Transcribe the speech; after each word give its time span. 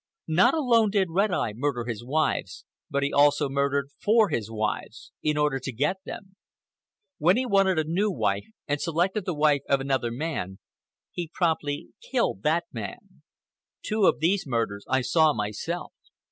Not 0.33 0.55
alone 0.55 0.89
did 0.89 1.11
Red 1.11 1.29
Eye 1.29 1.53
murder 1.55 1.85
his 1.85 2.03
wives, 2.03 2.65
but 2.89 3.03
he 3.03 3.13
also 3.13 3.47
murdered 3.47 3.91
for 3.99 4.29
his 4.29 4.49
wives, 4.49 5.11
in 5.21 5.37
order 5.37 5.59
to 5.59 5.71
get 5.71 5.97
them. 6.05 6.37
When 7.19 7.37
he 7.37 7.45
wanted 7.45 7.77
a 7.77 7.83
new 7.83 8.09
wife 8.09 8.47
and 8.67 8.81
selected 8.81 9.25
the 9.25 9.35
wife 9.35 9.61
of 9.69 9.79
another 9.79 10.09
man, 10.09 10.57
he 11.11 11.29
promptly 11.31 11.89
killed 12.11 12.41
that 12.41 12.63
man. 12.73 13.21
Two 13.85 14.05
of 14.07 14.19
these 14.21 14.47
murders 14.47 14.85
I 14.89 15.01
saw 15.01 15.33
myself. 15.33 15.93